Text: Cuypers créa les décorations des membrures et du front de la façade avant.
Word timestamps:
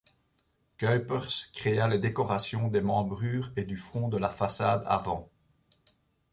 Cuypers 0.79 1.51
créa 1.53 1.87
les 1.87 1.99
décorations 1.99 2.69
des 2.69 2.81
membrures 2.81 3.51
et 3.55 3.65
du 3.65 3.77
front 3.77 4.07
de 4.07 4.17
la 4.17 4.31
façade 4.31 4.83
avant. 4.87 5.29